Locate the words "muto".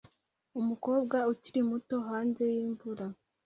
1.69-1.95